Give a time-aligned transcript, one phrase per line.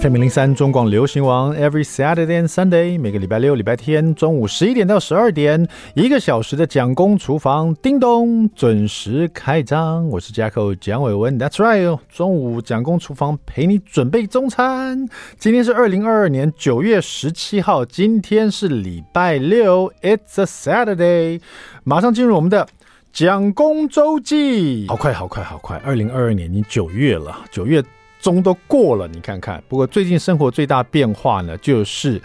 [0.00, 10.08] FM 零三中广流行王，Every Saturday and Sunday，每个礼拜六、礼拜天中午十一点到十二点，一个小时的蒋公厨房，叮咚，准时开张。
[10.08, 15.06] 我是 Jacko 蒋伟文，That's right，中午蒋公厨房陪你准备中餐。
[15.38, 21.40] 今天是二零二二年九月十七号，今天是礼拜六，It's a Saturday。
[21.84, 22.66] 马上进入我们的
[23.12, 25.80] 蒋公周记，好快，好快，好快！
[25.84, 27.80] 二零二二年已经九月了，九月。
[28.24, 29.62] 中都过了，你看看。
[29.68, 32.18] 不过最近生活最大变化呢，就是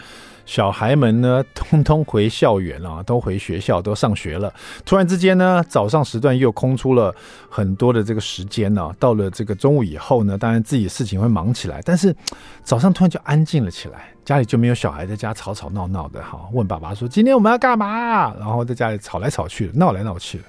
[0.46, 4.52] 小孩们呢， 通通回校园了，都回学校，都上学了。
[4.86, 7.14] 突然之间呢，早上时段又空出了
[7.50, 8.96] 很多的这个时间呢。
[8.98, 12.16] 到了这个中午以后呢，当然自己事情会忙起来，但是
[12.64, 16.48] 早上突然就安静了起来，家里就没有小孩在家吵吵闹闹的哈。
[16.54, 20.46] 问爸爸说：“今天我们要干嘛？”然后在家里吵来吵去，闹来闹去的。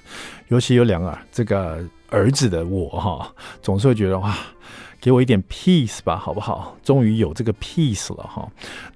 [0.47, 3.29] 尤其有两个这个儿子的我哈，
[3.61, 4.33] 总是会觉得哇。
[5.01, 6.77] 给我一点 peace 吧，好不好？
[6.83, 8.47] 终于有这个 peace 了哈。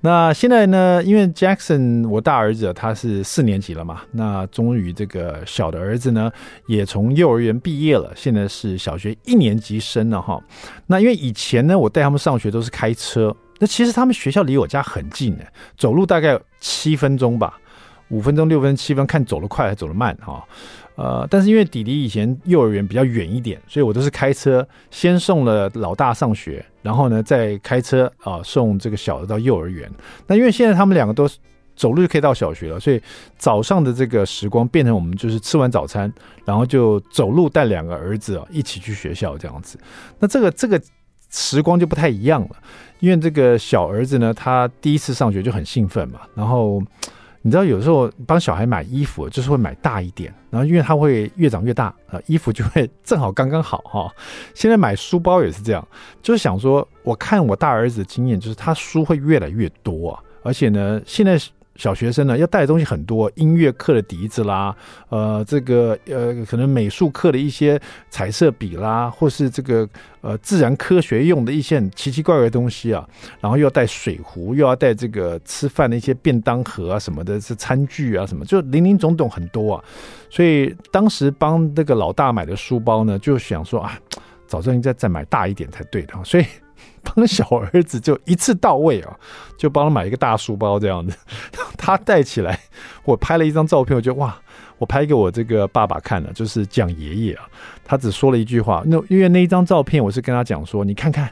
[0.02, 1.04] 那现在呢？
[1.04, 6.32] 因为 Jackson 我大儿子他是四年级了嘛，那终于这个小的儿子呢
[6.68, 10.40] 也从幼儿园毕业了，现在是小学一年级生了哈。
[10.86, 17.60] 那因为以前呢，我带他们上学都是开车，那其实他们学校离我家很近的，走路大概七分钟吧，
[18.10, 20.44] 五分钟、六分、七分，看走得快还走得慢哈。
[20.96, 29.92] 呃，但是因为弟弟以前幼儿园比较远一点，所以我都是开车先送了老大上学，然后呢再开车啊、送这个小的到幼儿园。
[30.26, 31.28] 那因为现在他们两个都
[31.76, 33.02] 走路就可以到小学了，所以
[33.38, 36.10] 早上的这个时光变成我们就是吃完早餐，
[36.46, 39.78] 然后就走路带两个儿子啊一起去学校这样子。
[40.20, 40.82] 那这个这个
[41.30, 42.56] 时光就不太一样了，
[43.02, 46.82] 因为这个小儿子呢，他第一次上学就很兴奋嘛，然后。
[47.46, 54.12] 你知道有时候帮小孩买衣服，就是会买大一点，然后因为他会越长越大，啊，衣服就会正好刚刚好哈。
[54.56, 55.88] 现在买书包也是这样，
[56.24, 61.40] 就是想说，我看我大儿子的经验，就是他书会越来越多啊，而且呢，现在。
[61.76, 64.76] 小学生呢，要带的东西很多，音乐课的笛子啦，
[65.10, 69.88] 呃，这个呃，可能美术课的一些彩色笔啦，或是这个
[70.22, 73.08] 呃自然科学用的一些奇奇怪怪的东西啊，
[73.42, 79.84] 然后又要带水壶，又要带这个吃饭的一些便当盒啊什么的，是餐具啊什么，就林林总总很多啊。
[80.30, 84.00] 所以当时帮这个老大买的书包呢，就想说啊，
[84.48, 86.46] 早知道应该再买大一点才对的，所以。
[87.04, 89.16] 帮小儿子就一次到位啊，
[89.58, 91.16] 就帮他买一个大书包这样子，
[91.78, 92.60] 他带起来，
[93.04, 94.36] 我拍了一张照片，我觉得哇，
[94.78, 97.46] 我拍给我这个爸爸看了，就是讲爷爷啊，
[97.84, 101.30] 他只说了一句话，那因为那一张照片我是跟他讲说，你看看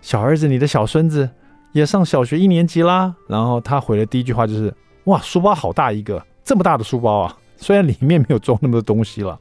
[0.00, 1.28] 小儿子，你的小孙子
[1.72, 4.72] 也上小学一年级啦，然后他回的第一句话就是
[5.04, 9.38] 哇，书包好大一个，这么大的书包啊，虽然里面没有装那么多东西了，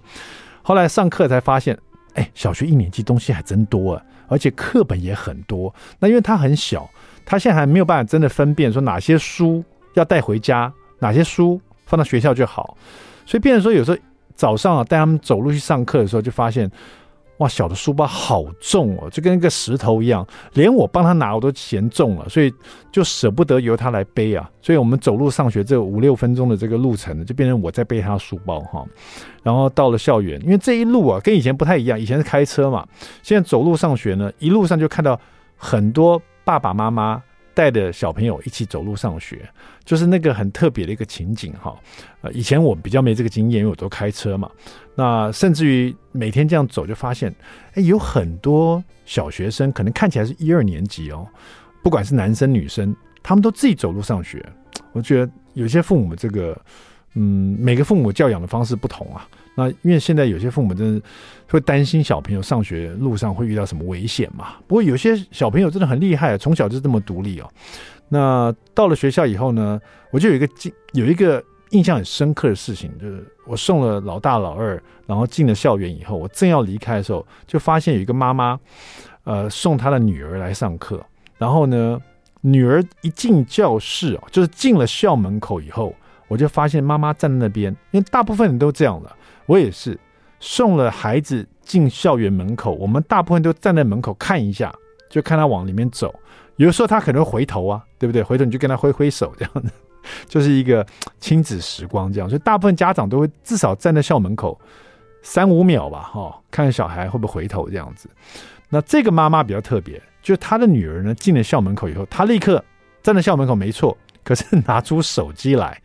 [0.62, 1.78] 后来上课才发现，
[2.14, 4.04] 哎，小学一年级东西还真多啊。
[4.28, 6.90] 而且课本也很多，那因为他很小，
[7.26, 12.78] 他现在还没有办法真的分辨说哪些书要带回家，哪些书放到学校就好，
[13.26, 13.98] 所以变成说有时候
[14.36, 16.70] 早上啊带他们走路去上课的时候，就发现。
[17.38, 22.52] 哇，小的书包好重哦，就跟一个石头一样，连我帮他拿我都嫌重了，所以
[22.92, 24.50] 就舍不得由他来背啊。
[24.62, 28.84] 所以我们走路上学这五六分钟的这个路程呢，就变成我在背他书包哈。
[29.44, 32.88] 然后到了校园，因为这一路啊跟以前不太一样，以前是开车嘛，
[33.22, 35.20] 现在走路上学呢，一路上就看到
[35.56, 37.22] 很多爸爸妈妈。
[37.58, 39.50] 带着小朋友一起走路上学，
[39.84, 41.76] 就是那个很特别的一个情景哈。
[42.22, 44.48] 呃，以前我比较没这个经验，因为我都开车嘛。
[44.94, 47.34] 那甚至于每天这样走，就发现，
[47.74, 51.28] 哎，有很多小学生，可能看起来是一二年级哦，
[51.82, 54.46] 不管是男生女生，他们都自己走路上学。
[54.92, 56.56] 我觉得有些父母这个，
[57.16, 59.28] 嗯，每个父母教养的方式不同啊。
[59.60, 61.02] 那因为现在有些父母真的
[61.50, 64.54] 会担心小朋友上学路上会遇到什么危险嘛。
[64.68, 67.50] 不过有些小朋友真的很厉害，从小就这么独立哦。
[68.08, 69.82] 那到了学校以后呢，
[70.12, 70.48] 我就有一个
[70.94, 78.60] 有一个印象很深刻的事情，就是我送了老大老二，然后进了校园以后，我正要离开的时候，就发现有一个妈妈，
[79.24, 81.04] 呃，送她的女儿来上课。
[81.40, 82.00] 然后呢，
[82.42, 85.96] 女儿一进教室哦，就是进了校门口以后，
[86.28, 89.16] 我就发现妈妈站在那边，因为大部分人都这样了。
[89.48, 90.00] 我也是
[90.40, 94.72] 送了孩子进校园门口，我们大部分都站在门口看一下，
[95.10, 96.14] 就看他往里面走。
[96.58, 98.22] 有时候他可能会回头啊，对不对？
[98.22, 99.72] 回头你就跟他挥挥手，这样子
[100.28, 100.86] 就是一个
[101.20, 102.30] 亲子时光这样。
[102.30, 104.60] 所以大部分家长都会至少站在校门口
[105.22, 108.10] 三五秒吧，哈，看小孩会不会回头这样子。
[108.70, 112.64] 那这个妈妈比较特别，就是她的女儿呢进了校门口以后，她立刻
[113.04, 115.82] 站在校门口没错，可是拿出手机来。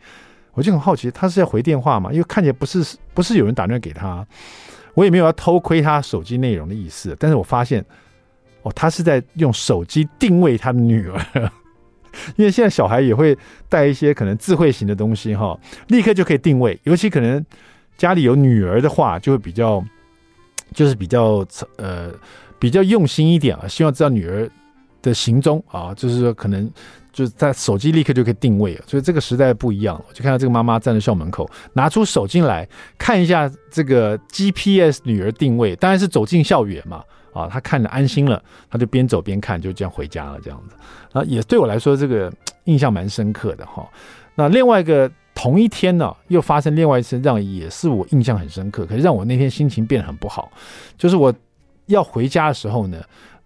[0.53, 2.11] 我就很好奇，他是要回电话吗？
[2.11, 4.25] 因为看起来不是不是有人打电话给他，
[4.93, 7.15] 我也没有要偷窥他手机内容的意思。
[7.19, 7.83] 但是我发现
[8.61, 11.19] 哦，他是在用手机定位他的女儿，
[12.37, 13.35] 因为现在小孩也会
[13.67, 16.79] 带一些可能智慧型的东西哈，立刻就可以定位。
[16.83, 17.43] 尤其可能
[17.97, 19.83] 家里有女儿的话，就会比较，
[20.71, 21.45] 就是比较
[21.77, 22.11] 呃
[22.59, 24.47] 比较用心一点啊，希望知道女儿
[25.01, 26.69] 的行踪啊，就是说可能。
[27.13, 30.05] 就是在手机立刻就可以定位了，所以这个时代不一样了。
[30.11, 32.67] 就看到这个妈妈站在校门口，拿出手机来
[32.97, 37.03] 看一下这个 GPS 女儿定位，当然是走进校园嘛。
[37.31, 40.39] 啊，她看着安心了，她就边走边看，就这样回家了。
[40.43, 40.75] 这样子
[41.17, 42.31] 啊，也对我来说这个
[42.65, 43.87] 印象蛮深刻的哈。
[44.35, 50.51] 那另外一个同一天呢，又发生另外一次让也是我印象很深刻，可是让我那天心情变得很不好，
[50.97, 51.33] 就是我
[51.87, 52.99] 要回家的时候呢。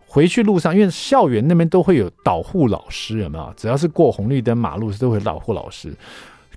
[0.10, 3.54] 回去路上，因为校园那边都会有导护老师，有没有？
[3.58, 5.94] 只要是过红绿灯、马路都会有导护老师。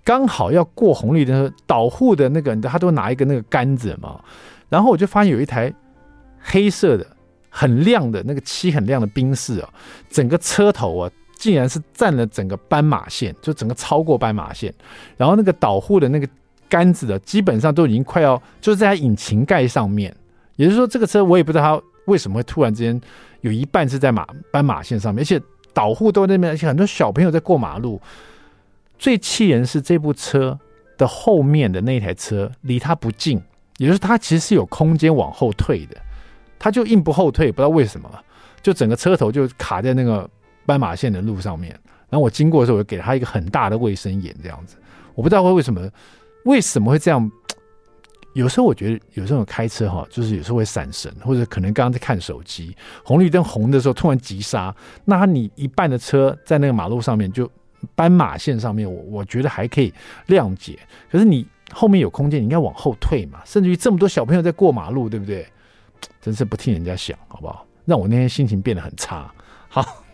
[0.05, 4.19] 刚好要过红绿灯，导护的那个他都拿一个那个杆子嘛。
[4.69, 5.73] 然后我就发现有一台
[6.39, 7.05] 黑色的、
[7.49, 9.69] 很亮的那个漆很亮的宾士啊，
[10.09, 14.73] 整个车头啊，竟然是占了整个斑马线，就整个超过斑马线。
[15.17, 16.29] 然后那个导护的那个
[16.69, 20.15] 杆子的，基本上都已经快要就是在它引擎盖上面。
[20.57, 23.01] 也就是说，这个车我也不知道它为什么会突然之间。
[23.43, 25.41] 有一半是在马斑马线上面，而且
[25.73, 27.99] 导护都那边，而且很多小朋友在过马路。
[28.99, 30.61] 最气人是这部车
[30.99, 33.41] 的后面的那台车离他不近，
[33.79, 35.97] 也就是他其实是有空间往后退的，
[36.59, 38.11] 他就硬不后退，不知道为什么，
[38.61, 40.29] 就整个车头就卡在那个
[40.67, 41.71] 斑马线的路上面。
[42.11, 44.77] 然后我经过的时候，我就给他一个很大的卫生眼，这样子，
[45.15, 45.89] 我不知道会为什么，
[46.45, 47.33] 为什么会这样。
[48.33, 54.75] 有时候我觉得，有时候开车哈，就是有时候会闪神，或者可能刚刚在看手机，红绿灯红的时候突然急刹，
[55.05, 57.51] 那你一半的车在那个马路上面，就
[57.95, 59.93] 斑马线上面，我我觉得还可以
[60.29, 60.79] 谅解。
[61.11, 65.47] 可是你后面有空间，你应该往后退嘛，甚至于这么多小朋友在过马路，对不对？
[66.21, 67.67] 真是不替人家想，好不好？
[67.85, 69.29] 让我那天心情变得很差。
[69.69, 70.05] 好，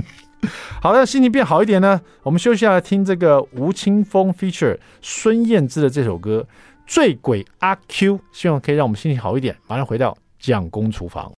[0.82, 6.46] 好的，心情变好一点呢，我们休息下来听这个吴青峰 feature 孙燕姿的这首歌。
[6.86, 9.56] 醉鬼阿 Q，希望可以让我们心情好一点。
[9.66, 11.32] 马上回到蒋公厨房。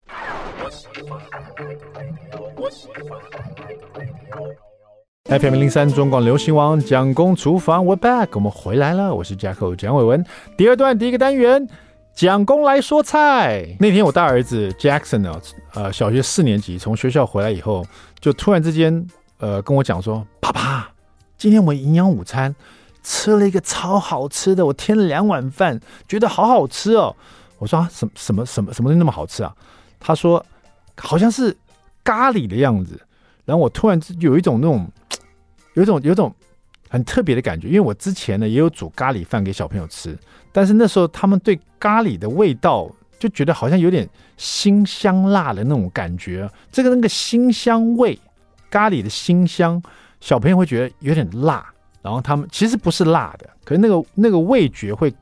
[5.24, 9.14] FM 零三中广流行王蒋公厨房，We back，我们回来了。
[9.14, 10.24] 我是 Jacko 蒋伟文。
[10.56, 11.66] 第二段第一个单元，
[12.14, 13.76] 蒋公来说菜。
[13.80, 15.40] 那天我大儿子 Jackson 呢，
[15.74, 17.84] 呃，小学四年级，从学校回来以后，
[18.20, 19.06] 就突然之间，
[19.38, 20.90] 呃，跟我讲说：“爸爸，
[21.38, 22.54] 今天我们营养午餐。”
[23.02, 27.14] 吃了一个超好吃的，我添了两碗饭，觉得好好吃哦。
[27.58, 29.54] 我说啊，什么什么什么什么东西那么好吃啊？
[30.00, 30.44] 他说
[30.96, 31.56] 好像是
[32.02, 33.00] 咖喱的样子。
[33.44, 34.88] 然后我突然有一种那种，
[35.74, 36.32] 有一种有种
[36.88, 40.16] 很特别的感觉，因为我之前呢也有煮咖喱饭给小朋友吃，
[40.52, 42.88] 但是那时候他们对咖喱的味道
[43.18, 46.48] 就觉得好像有点辛香辣的那种感觉。
[46.70, 48.16] 这个那个辛香味，
[48.70, 49.82] 咖喱的辛香，
[50.20, 51.68] 小朋友会觉得有点辣。
[52.02, 55.12] 然后他们其实不是辣的，可是那个那个味觉会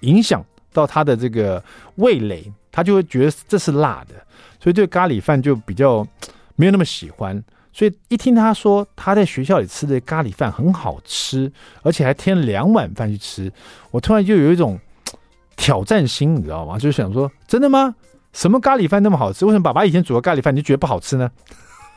[0.00, 1.62] 影响到他的这个
[1.96, 4.14] 味蕾，他就会觉得这是辣的，
[4.60, 6.06] 所以对咖喱饭就比较
[6.56, 7.42] 没有那么喜欢。
[7.72, 13.52] 所以一听他说他在学校里吃的咖喱饭很好吃，而且还添了两碗饭去吃，
[13.92, 14.76] 我突然就有一种
[15.54, 16.76] 挑战心，你知道吗？
[16.76, 17.94] 就想说真的吗？
[18.32, 19.44] 什么咖喱饭那么好吃？
[19.44, 21.30] 为什么爸爸以前煮的咖喱饭你就觉得不好吃呢？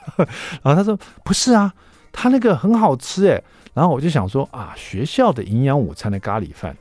[0.61, 1.73] 然后他说不是啊，
[2.11, 3.43] 他那个很好吃诶。
[3.73, 6.75] 然后我就想说啊，学校的营养午餐的咖喱饭，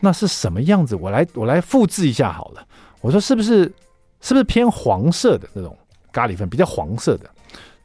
[0.00, 0.96] 那是什么样子？
[0.96, 2.66] 我来我来复制一下好了。
[3.00, 3.72] 我说是不是
[4.20, 5.78] 是不是偏黄色的那种
[6.10, 7.30] 咖喱饭，比较黄色的？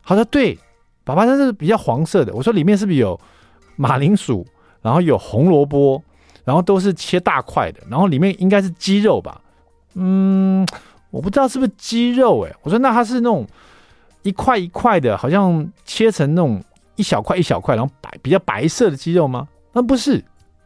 [0.04, 0.58] 他说对，
[1.04, 2.34] 爸爸那是比较黄色的。
[2.34, 3.20] 我说里面是不是有
[3.76, 4.44] 马铃薯，
[4.82, 6.02] 然后有红萝卜，
[6.44, 9.40] 然后都是切大块的，然后里面应该是鸡肉吧？
[9.94, 10.66] 嗯，
[11.12, 12.56] 我不知道是不是鸡肉哎。
[12.64, 13.46] 我说那它是那种
[14.24, 16.60] 一块一块的，好像切成那种。
[17.00, 19.48] 一小块一小块，然后白比较白色的鸡肉吗？
[19.72, 20.22] 那不是，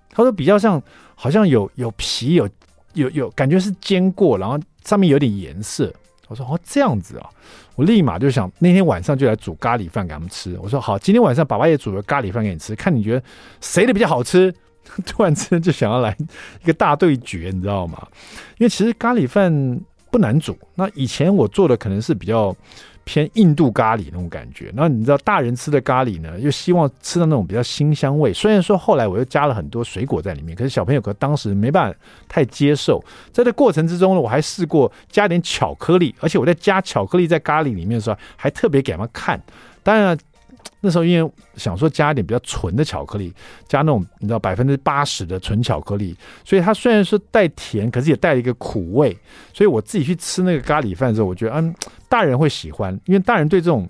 [0.09, 0.81] 他说比较像，
[1.13, 2.49] 好像有有皮，有
[2.93, 5.93] 有有感觉是煎过，然后上面有点颜色。
[6.27, 7.29] 我说哦，这样子啊，
[7.75, 10.57] 我立马就想那天晚上就来煮咖喱饭给他们吃。
[10.59, 13.23] 我说好，今天晚上爸爸也煮了咖喱饭给你吃，看你觉得
[13.61, 14.51] 谁的比较好吃？
[15.05, 16.17] 突然之间就想要来
[16.63, 18.07] 一个大对决，你知道吗？
[18.57, 22.55] 因为其实咖喱饭不难煮，那以前我做的可能是比较。
[23.05, 28.31] 偏印度咖喱那种感觉，那你知道大人吃的咖喱呢，又希望吃到那种比较辛香味。
[28.33, 33.03] 虽然说后来我又加了很多水果在里面，可是小朋友可当时没办法太接受。
[33.31, 39.41] 在这过程之中呢，我还试过加点巧克力，而且我在加巧克力在咖喱里面的时候，还特别给他们看。
[39.83, 40.17] 当然，
[40.79, 43.33] 那时候因为想说加一点比较纯的巧克力，
[43.67, 49.17] 加那种你知道百分之八十的纯巧克力，所以它虽然说带甜，可是也带了一个苦味。
[49.53, 51.73] 所以我自己去吃那个咖喱饭的时候，我觉得嗯，
[52.09, 53.89] 大人会喜欢，因为大人对这种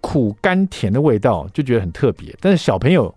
[0.00, 3.14] 苦甘甜的味道就觉得很特别，但是小朋友。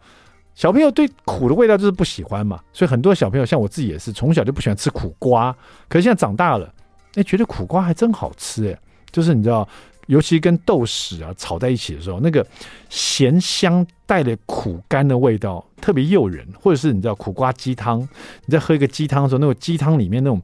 [0.56, 5.52] 小朋友对苦的味道就是不喜欢嘛，所以很多小朋友像我自己也是，从小就不喜欢吃苦瓜。
[5.90, 6.72] 可是现在长大了，
[7.16, 8.80] 哎，觉得苦瓜还真好吃哎。
[9.12, 9.68] 就是你知道，
[10.08, 12.46] 尤其跟豆豉啊炒在一起的时候，那个
[12.90, 16.46] 咸香带的苦甘的味道特别诱人。
[16.60, 18.02] 或者是你知道苦瓜鸡汤，
[18.46, 20.42] 你在喝一个鸡汤的时候，那个鸡汤里面那种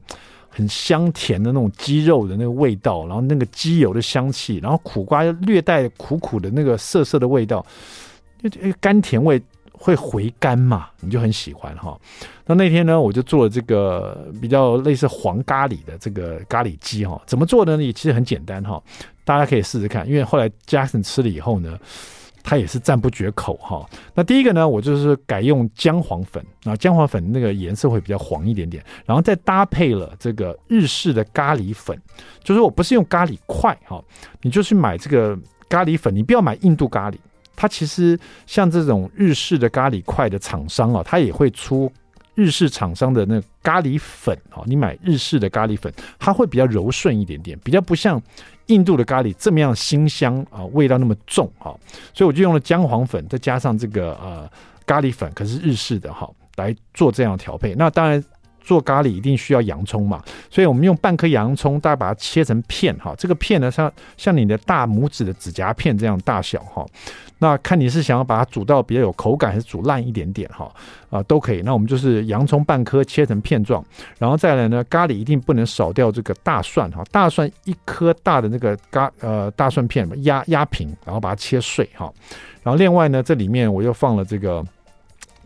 [0.48, 7.64] 很香甜的那种鸡肉的那个味道，然后那个鸡油的香气，然后苦瓜略带苦苦的那个涩涩的味道，
[8.42, 8.50] 就
[8.80, 9.40] 甘甜味。
[9.82, 11.98] 会回甘嘛，你就很喜欢哈。
[12.44, 17.18] 那那天呢，我就做了这个比较类似黄咖喱的这个咖喱鸡哈。
[17.26, 17.82] 怎么做的呢？
[17.82, 18.80] 也其实很简单哈，
[19.24, 20.06] 大家可以试试看。
[20.06, 21.78] 因为后来 Jackson 吃了以后呢，
[22.42, 23.88] 他也是赞不绝口哈。
[24.14, 31.98] 那第一个呢，我就是改用姜黄粉啊，姜黄粉那个颜色会比较黄一点点，然后再搭配了这个日式的咖喱粉，
[32.44, 34.04] 就是我不是用咖喱块哈，
[34.42, 35.38] 你就去买这个
[35.70, 37.14] 咖喱粉，你不要买印度咖喱。
[37.56, 41.92] 它其实像这种日式的咖喱块的厂商啊，它也会出
[42.34, 44.62] 日式厂商的那咖喱粉啊。
[44.66, 48.20] 你买日式的咖喱粉，它会比较柔顺一点点，比较不像
[48.66, 51.74] 印度的咖喱这么样辛香啊，味道那么重哈。
[52.14, 54.50] 所以我就用了姜黄粉，再加上这个呃
[54.86, 57.74] 咖喱粉，可是日式的哈，来做这样调配。
[57.74, 58.22] 那当然。
[58.70, 63.12] 做咖喱一定需要洋葱嘛，所以我们用半颗洋葱，大家把它切成片哈。
[63.18, 66.86] 这个片呢，像像你的大拇指的指甲片这样大小哈。
[67.38, 70.70] 那看你是想要把它煮到比较有口感，还是煮烂一点点哈？
[71.10, 71.62] 啊，都可以。
[71.62, 73.84] 那我们就是洋葱半颗切成片状，
[74.16, 77.02] 然后再来呢，咖喱一定不能少掉这个大蒜哈。
[77.10, 82.08] 大蒜一颗大的那个咖呃大蒜片压压平，然后把它切碎哈。
[82.62, 84.64] 然后另外呢，这里面我又放了这个。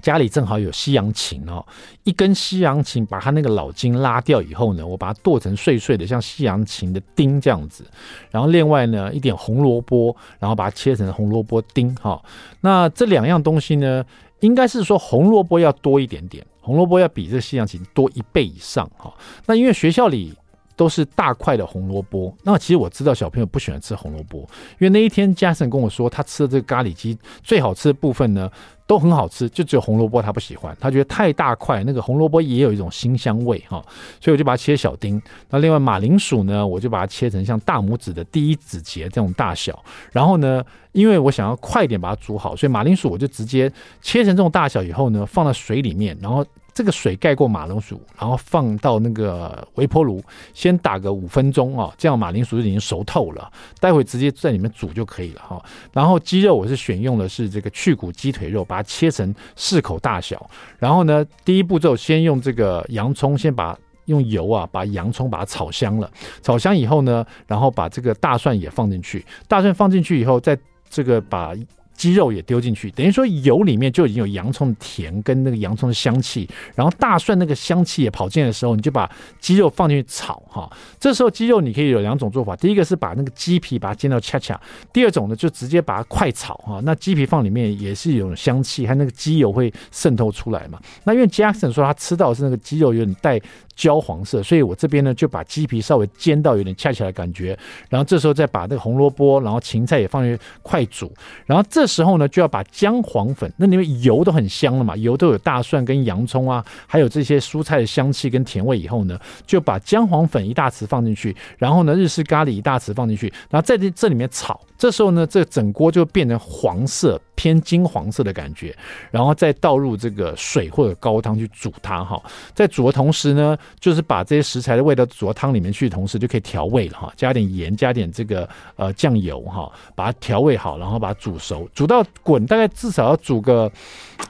[0.05, 1.65] 家里正好有西洋芹哦，
[2.03, 7.87] 一根西洋芹把它那个老茎拉掉以后呢，我把它剁成碎碎的，像西洋芹的丁这样子。
[8.31, 12.23] 然后另外呢，一点红萝卜，然后把它切成红萝卜丁哈。
[12.61, 14.05] 那这两样东西呢，
[14.41, 19.11] 应该是说红萝卜要多一点点，红萝卜要比这个西洋芹多一倍以上哈。
[19.47, 20.35] 那因为学校里
[20.76, 24.40] 都是大块的红萝卜，那其实我知道小朋友不喜欢吃红萝卜，
[24.78, 28.50] 因为那一天嘉诚跟我说，他吃的这个咖喱鸡最好吃的部分呢。
[28.87, 33.83] 都很好吃，就只有红萝卜他不喜欢，他觉得太大块，那个红萝卜也有一种腥香味哈，
[34.21, 35.19] 所以我就把它切小丁。
[35.49, 39.83] 那另外马铃薯呢，我就把它切成像大拇指的第一指节这种大小。
[40.12, 40.62] 然后呢，
[40.93, 46.45] 因为我想要快点把它煮好，所以马铃薯我就直接切成这种大小以后呢，放到水里面，然后。
[46.75, 50.21] 这个水盖过马铃薯，然后放到那个微波炉，
[50.52, 53.49] 先打个五分钟啊，这样马铃薯就已经熟透了。
[53.78, 55.64] 待会直接在里面煮就可以了哈。
[55.93, 60.50] 然后鸡肉我是选用的是这个去骨鸡腿肉，把它切成适口大小。
[60.76, 66.11] 然后呢，第一步骤先用这个洋葱，先把用油啊把洋葱把它炒香了。
[66.43, 69.25] 炒香以后呢，然后把这个大蒜也放进去。
[69.47, 70.59] 大蒜放进去以后，再
[70.90, 71.54] 这个把。
[71.97, 79.11] 鸡肉也丢进去，等于说油里面就已经有洋葱的甜跟那个洋葱的香气，然后大蒜那个香气也跑进来的时候，你就把
[79.41, 80.71] 鸡肉放进去炒哈。
[80.99, 84.61] 这时候鸡肉你可以有两种做法，第一个是把那个鸡皮把它煎到恰恰，
[84.93, 86.81] 第二种呢就直接把它快炒哈。
[86.85, 90.81] 那鸡皮放里面也是有香气，还那个鸡油会渗透出来嘛。
[91.05, 93.41] 那因为 Jackson 说他吃到的是那个鸡肉有点带
[93.77, 97.59] 焦黄色，所以我这边呢就把鸡皮稍微煎到有点恰恰的感觉，
[97.89, 101.13] 然后这时候再把那个红萝卜，然后芹菜也放进去快煮，
[101.47, 117.21] 然后这这时候呢就要把姜黄粉，那里面油都很香了嘛，油都有大蒜跟洋葱啊，还有这些蔬菜的香气跟甜味以后呢，就把姜黄粉一大匙放进去，然后呢日式咖喱一大匙放进去，然后在这这里面炒，这时候呢这整锅就变成黄色。
[117.35, 118.75] 偏金黄色的感觉，
[119.11, 122.21] 然后再倒入这个水或者高汤去煮它哈。
[122.55, 127.12] 在煮的同时呢，就是把这些食材的味道煮到汤里面去同时，就可以调味了哈。
[127.17, 133.71] 加点盐，加点这个呃酱油哈，把它调味好，然后把它煮熟，煮到滚，大概至少要煮个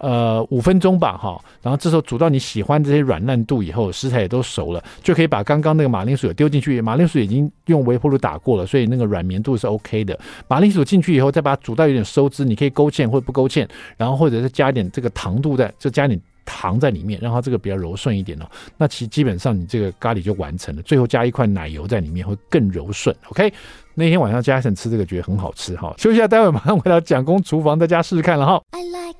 [0.00, 1.40] 呃五分钟吧哈。
[1.62, 6.80] 然后这时候煮到你喜欢这些软烂度以后，食材也都熟了，就可以把刚刚那个马铃薯丢进去。
[6.80, 10.18] 马铃薯已经用微波炉打过了，所以那个软绵度是 OK 的。
[10.48, 18.46] 马铃薯进去以后，再把它煮到有点收汁，你可以勾芡或者不勾芡，然后或者是加点这个糖度在，就加点糖在里面，让它这个比较柔顺一点哦。
[18.76, 20.82] 那其基本上你这个咖喱就完成了。
[20.82, 23.14] 最后加一块奶油在里面会更柔顺。
[23.30, 23.52] OK，
[23.94, 25.92] 那天晚上 Jason 吃这个觉得很好吃哈。
[25.98, 28.62] 休息一下，待会马上回到蒋公厨房，大家试试看了哈。
[28.70, 29.14] I like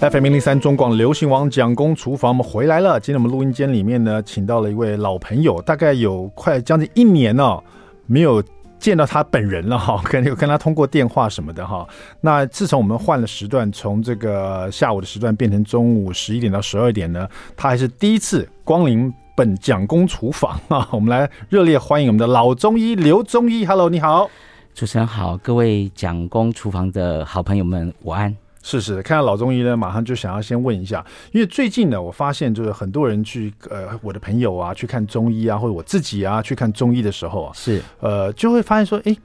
[0.00, 3.00] FM 零零三中广流行王蒋公厨房，我们回来了。
[3.00, 7.60] 今天我们录音间里面呢，请到了一位老朋友，大概有快将近一年了，
[8.06, 8.40] 没有
[8.78, 11.86] 见到他本人了哈， 跟有跟他通过电话什么的哈。
[12.20, 20.88] 那自从我们换了时段，从这个下午的时段变成中午十一点到十二点呢，他还是第一次光临本蒋公厨房啊。
[20.92, 24.30] 我们来热烈欢迎我们的老中医刘中医，Hello，你好，
[24.74, 28.34] 主持人好，各位蒋公厨房的好朋友们，午安。
[28.62, 39.16] 是是，看到老中医呢，马上就想要先问一下，因为最近呢，我发现就是很多人去呃，我的朋友啊去看中医啊，或者我自己啊去看中医的时候啊，是呃，就会发现说，哎，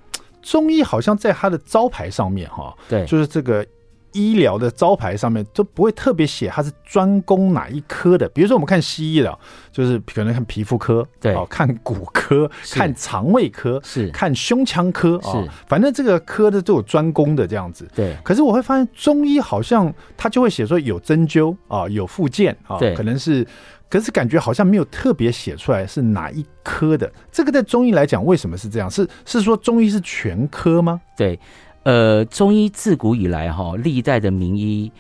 [0.42, 3.66] 中医好像在他的招牌上面哈，对，就是这个。
[4.14, 9.38] 医疗的招牌上面都不会特别写它是专攻哪一科的，比如说我们看西医的，
[9.72, 15.30] 就是可能看皮肤科，对，哦，看骨科，看肠胃科，是看胸腔科，是，
[15.68, 17.88] 反正这个科的都有专攻的这样子。
[17.94, 23.46] 对，可是我会发现中医好像他就会写说有针灸啊，有复健啊，对，可能是，
[23.90, 27.12] 可是感觉好像没有特别写出来是哪一科的。
[27.32, 28.90] 这个在中医来讲，为什么是这样？
[28.90, 31.02] 是是说中医是全科吗？
[31.18, 31.40] 对。
[31.84, 34.92] 呃，中医自古以来哈，历代的名医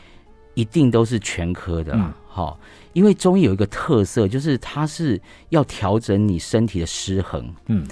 [0.53, 7.49] 一定都是全科的啦，好、嗯，因为中医有一个特色，就是它是要调整你身体的失衡。
[7.67, 7.87] 嗯，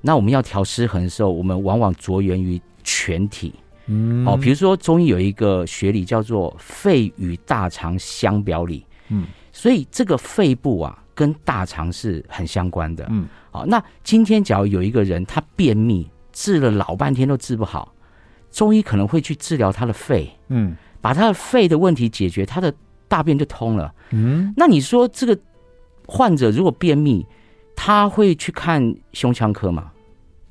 [0.00, 3.52] 那我们要调失衡的时候，我们往往着眼于全体。
[3.86, 8.86] 嗯，哦，比如说中医有一个学理叫做肺与大肠相表里。
[9.08, 13.06] 嗯，所以这个肺部啊，跟大肠是很相关的。
[13.10, 17.92] 嗯，好，那今天假如有一个人他便秘，治了老半天都治不好。
[18.56, 22.72] 中医可能会去治疗他的肺，嗯，把他的肺的问题解决，他的
[23.06, 24.50] 大便就通了，嗯。
[24.56, 25.38] 那你说这个
[26.06, 27.26] 患者如果便秘，
[27.76, 29.92] 他会去看胸腔科吗？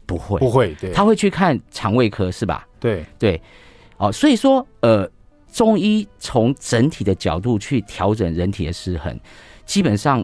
[0.05, 2.67] 不会，不会，对，他会去看肠胃科，是吧？
[2.79, 3.41] 对对，
[3.97, 5.09] 哦，所以说，呃，
[5.51, 9.19] 中医从整体的角度去调整人体的失衡，
[9.65, 10.23] 基本上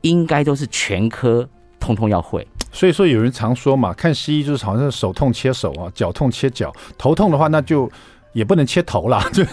[0.00, 2.44] 应该都是全科通通要会。
[2.72, 7.90] 所以说，有人常说嘛，看西医就是好像是手痛切手啊，脚痛切脚，头痛的话那就。
[8.32, 9.44] 也不能切头啦， 就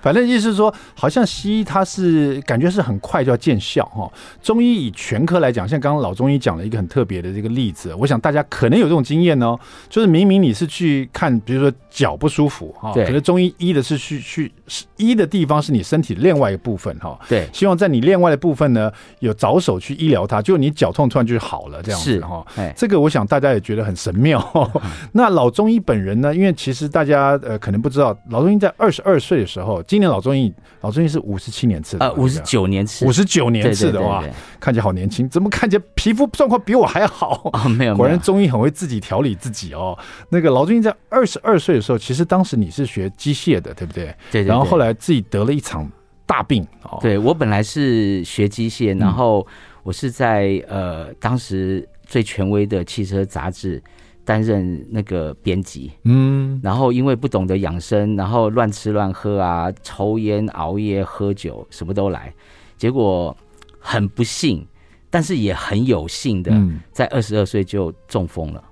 [0.00, 4.10] 反正意思是说，好像西医它是感觉是很快就要见效哈。
[4.42, 14.52] 中医以全科来讲，像刚刚老中医讲了一个很特别的这个例子，我想大家可能有这种经验哦，就是明明你是去看，比如说脚不舒服哈，可是中医医的是去去
[14.96, 17.18] 医的地方是你身体的另外一个部分哈。
[17.28, 22.44] 对，希望在你另外的部分呢有着手去医疗它，就你脚痛突然就好了这样子哈。
[22.76, 24.42] 这个我想大家也觉得很神妙。
[25.12, 28.01] 那老中医本人呢，因为其实大家呃可能不知道。
[28.28, 34.24] 老中医在二十二岁的时候，今年老中医老中医是五十七年次的，呃，五十九年次，五十九年次的哇，
[34.58, 37.68] 看起来好年轻，怎么看起来皮肤状况比我还好 啊？
[37.68, 39.98] 没有，果然中医很会自己调理自己哦。
[40.30, 44.14] 那个老中医在二十二岁的时候，其实当时你是学机械的，对不对？
[44.30, 45.90] 对，然后后来自己得了一场
[46.26, 46.98] 大病哦。
[47.00, 49.46] 对，我本来是学机械，然后
[49.82, 53.82] 我是在呃当时最权威的汽车杂志。
[54.24, 62.32] 担任那个编辑，嗯，然后因为不懂得养生，然后乱吃乱喝啊，抽烟、熬夜、喝酒，什么都来，
[62.78, 63.36] 结果
[63.80, 64.64] 很不幸，
[65.10, 66.52] 但是也很有幸的，
[66.92, 68.62] 在二十二岁就中风了。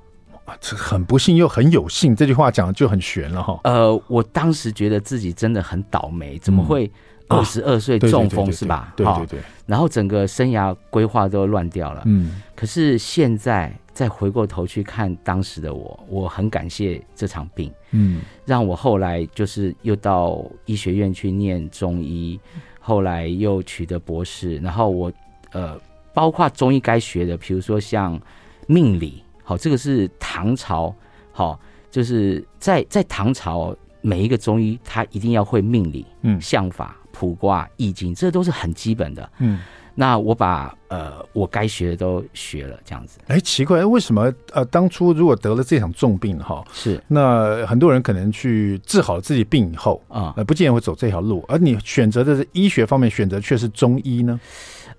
[0.46, 3.58] 哇，这很不幸又很有幸，这句话讲的就很悬了哈。
[3.64, 6.88] 呃，我当时觉得自己真的很倒霉，怎么会
[7.26, 8.92] 二十二岁中风是吧？
[8.94, 9.40] 对对对。
[9.66, 12.02] 然后整个生涯规划都乱掉了。
[12.04, 13.76] 嗯，可是现在。
[13.92, 22.38] 再回过头去看当时的我，我很感谢这场病，嗯，让我后来就是又到医学院去念中医，
[22.78, 25.12] 后来又取得博士，然后我
[25.52, 25.78] 呃，
[26.14, 28.18] 包括中医该学的，比如说像
[28.66, 30.94] 命理，好，这个是唐朝，
[31.32, 39.58] 好，就是在在唐朝每一个中医他一定要会命理，嗯，相法、卜卦、易经，这都是很基本的，嗯。
[40.00, 43.18] 那我把呃我该学的都学了，这样子。
[43.26, 54.40] 哎，奇怪，为什么呃当初如果得了这场重病哈，是那很多人可能去治好了自己病以后啊，呃不见得会走这条路，而你选择的是医学方面，选择却是中医呢？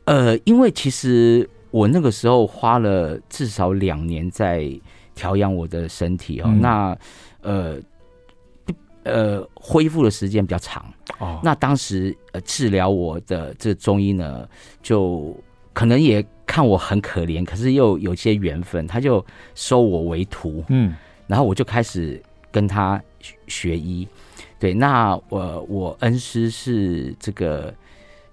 [0.03, 4.69] 呃，因为其实我那个时候花了至少两年在
[5.15, 6.97] 调养我的身体哦，嗯、那
[7.41, 7.79] 呃。
[9.03, 10.85] 呃，恢复的时间比较长
[11.19, 11.39] 哦。
[11.43, 14.47] 那当时呃治疗我的这中医呢，
[14.83, 15.35] 就
[15.73, 20.63] 可能也看我很可怜，可是又有些缘分，他就收我为徒。
[20.69, 20.93] 嗯，
[21.27, 23.01] 然后我就开始跟他
[23.47, 24.07] 学医。
[24.59, 27.73] 对，那我我恩师是这个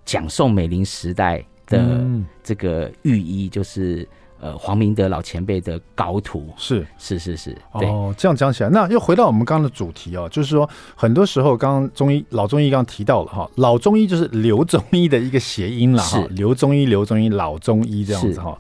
[0.05, 2.05] 蒋宋美龄时代的
[2.43, 4.07] 这个御医，就是
[4.41, 18.57] 呃，黄明德老前辈的高徒是是是是哦，这样讲起来，那又回到我们刚刚的主题哦，就是说，很多时候，刚刚中医老中医刚刚提到了哈，老中医就是刘中医的一个谐音了哈，刘中医刘中医老中医这样子哈。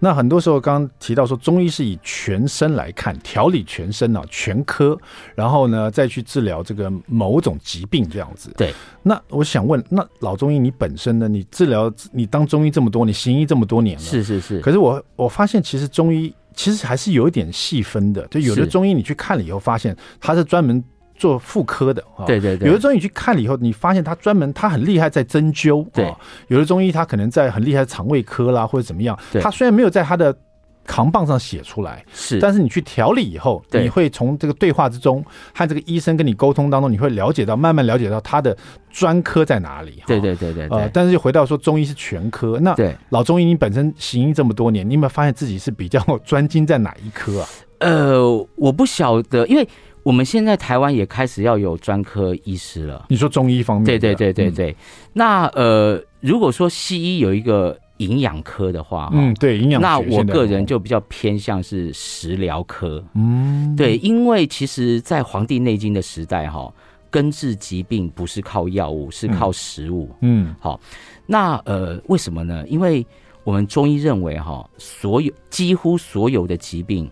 [0.00, 4.98] 那很多时候刚刚提到说，中医是以全身来看，调理全身啊，全科，
[5.34, 8.52] 然后呢再去治疗这个某种疾病这样子。
[8.56, 8.74] 对。
[9.04, 11.26] 那我想问，那老中医你本身呢？
[11.26, 14.60] 你治疗你当中医这么多，你行医这么多年了，是是是。
[14.60, 18.26] 可是我我发现，其实中医其实还是有一点细分的。
[18.28, 20.82] 就有的中医你去看了以后，发现他是专门
[21.16, 22.24] 做妇科的啊。
[22.26, 22.68] 对对对。
[22.68, 25.86] 有的中医你去看了以后，你发现他专门他很厉害在针灸。
[25.92, 26.12] 对。
[26.48, 29.18] 有的中医他可能在很厉害肠胃科啦，或者怎么样。
[29.40, 30.36] 他虽然没有在他的。
[30.84, 38.56] 扛棒上写出来是，但是你去调理以后，你会从这个对话之中和这个医生跟你沟通当中，你会了解到，慢慢了解到他的
[38.90, 40.02] 专科在哪里。
[40.06, 47.48] 对对对对，对，呃，但是又回到说中医是全科，那对老中医，你本身行医这么多年，你有没有发现自己是比较专精在哪一科啊？
[47.78, 49.68] 呃，我不晓得，因为
[50.02, 53.06] 我们现在台湾也开始要有专科医师了。
[53.08, 53.84] 你说中医方面？
[53.84, 54.70] 对对对对对。
[54.72, 54.76] 嗯、
[55.12, 57.78] 那呃，如果说西医有一个。
[58.02, 59.80] 营养科的话，嗯，对，营养。
[59.80, 66.72] 那我个人就比较偏向是食疗科，嗯，对，因为其实，在《黄帝内经》的时代，哈，
[67.10, 70.80] 根治疾病不是靠药物，是靠食物，嗯，好，
[71.26, 72.64] 那呃，为什么呢？
[72.68, 73.06] 因为
[73.44, 77.10] 我们中医认为，哈，所有几乎所有的疾病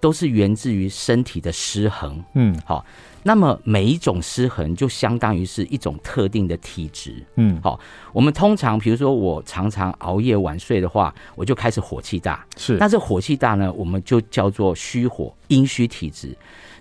[0.00, 2.84] 都是源自于身体的失衡，嗯，好。
[3.28, 7.78] 那么每一种失衡就相当于是一种特定的体质，嗯，好，
[8.14, 16.34] 我们通常比如说我常常熬夜晚睡的话，我就开始火气大，是，那这火气大呢，我们就叫做虚火阴虚体质。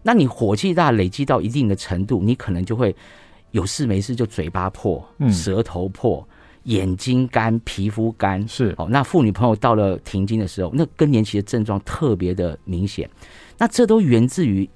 [0.04, 2.96] 那你火气大累积到一定的程度，你可能就会
[3.52, 6.26] 有事没事就嘴巴破，舌头破，
[6.64, 13.10] 眼睛干，皮肤干，是，哦，那妇女朋友到了停经的时候，那更年期的症状特别的明显，
[13.58, 14.70] 那这都源自于。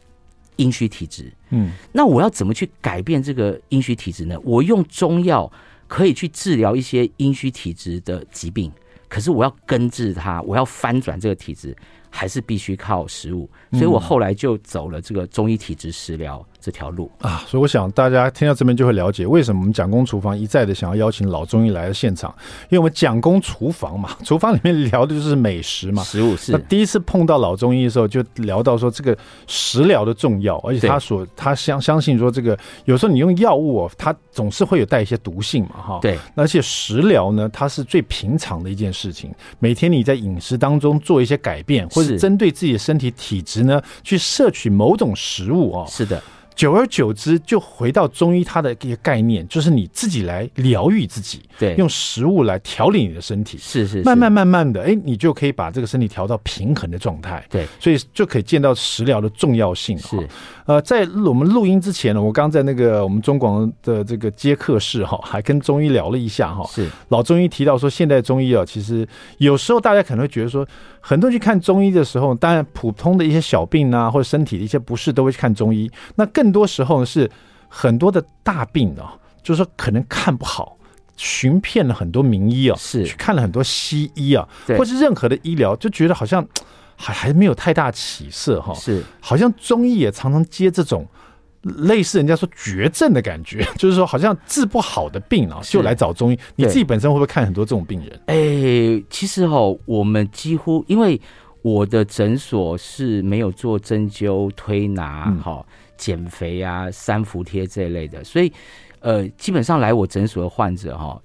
[0.58, 4.38] 阴虚体质，嗯，那我要怎么去改变这个阴虚体质呢？
[4.44, 5.52] 我用中药
[5.88, 8.72] 可以去治疗一些阴虚体质的疾病，
[9.08, 11.76] 可是我要根治它，我要翻转这个体质，
[12.12, 13.50] 还是必须靠食物。
[13.71, 16.45] 所以我后来就走了这个中医体质食疗。
[16.63, 22.32] 这条路啊，所以我想大家听到这边就会了解为什么我们蒋公厨房一再的想要邀请老中医来到现场，
[22.65, 26.52] 因为我们蒋公厨房嘛，厨房里面聊的就是美食嘛，食物是。
[26.52, 36.00] 那第一次碰到老中医的时候，就聊到说这个食疗的重要，而且他所他相相信说这个有时候你用药物哦，它总是会有带一些毒性嘛，哈。
[36.00, 36.15] 对。
[36.36, 45.86] 而且食疗呢，它是最平常的一件事情，每天你在饮食当中做一些改变，或者针对自己的身体体质呢，去摄取某种食物哦。
[45.90, 46.22] 是的。
[46.56, 59.98] 久而久之，就回到中医它的一个概念，就是你自己来疗愈自己，对，用食物来调理你的身体，是是，是，慢慢慢慢的，哎，你就可以把这个身体调到平衡的状态，对，所以就可以见到食疗的重要性。
[59.98, 60.28] 是，
[60.66, 70.68] 呃，在我们录音之前呢，我刚在那个我们中广的这个接客室哈，还跟中医聊了一下哈，是，老中医提到说，现代中医啊，其实有时候大家可能会觉得说，
[71.00, 76.40] 很多人去看中医的时候，当然普通的一些小病啊，或者身体的一些不适，都会去看中医，那更。
[76.41, 77.30] 更多时候呢，是
[77.69, 80.75] 很多的大病啊，就是说可能看不好，
[81.15, 86.43] 寻遍了很多名医啊，是去看了很多西医啊，或是任何的医疗，就觉得好像
[86.95, 88.73] 还还没有太大起色哈。
[88.73, 91.06] 是，好像中医也常常接这种
[91.62, 96.39] 类似人家说绝症的感觉， 就是说好像治不好的病啊，就来找中医。
[96.56, 98.19] 你自己本身会不会看很多这种病人？
[98.25, 101.21] 哎、欸，其实哈，我们几乎因为
[101.62, 105.65] 我的诊所是没有做针灸推拿哈。
[105.67, 108.52] 嗯减肥啊，三伏贴这一类的，所以，
[109.02, 111.21] 呃，基本上来我诊所的患者哈，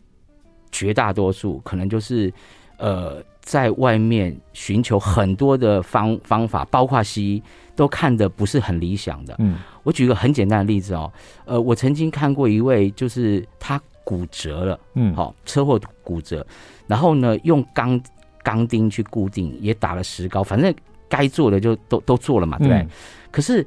[0.71, 2.31] 绝大多数可能就是，
[2.77, 7.43] 呃，在外面寻求很多的方方法，包括西医
[7.75, 9.35] 都看的不是很理想的。
[9.39, 11.11] 嗯，我举个很简单的例子哦，
[11.47, 16.47] 呃，我曾经看过一位，就是他骨折了，嗯，好，车祸骨折，
[16.87, 17.99] 然后呢，用钢
[18.47, 20.73] 钢钉去固定，也打了石膏，反正
[21.09, 22.79] 该做的就都都做了嘛，对不对？
[22.79, 22.89] 嗯，
[23.33, 23.67] 可是。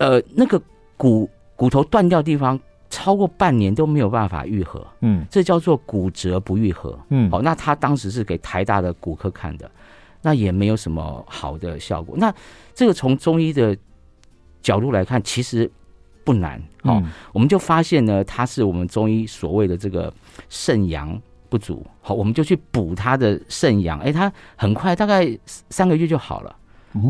[0.00, 0.62] 呃，那个
[0.96, 2.56] 骨骨头断掉的地方
[2.88, 9.68] 超过半年都没有办法愈合，嗯，这叫做骨折不愈合，嗯，好，那他当时是给台大的骨科看的，
[10.22, 12.14] 那也没有什么好的效果。
[12.16, 12.32] 那
[12.76, 13.76] 这个从中医的
[14.62, 15.68] 角度来看，其实
[16.22, 20.14] 不难，好，我们就发现呢，他是我们中医所谓的这个
[20.48, 26.56] 肾阳不足，好，我们就去补他的肾阳，哎，他很快大概三个月就好了，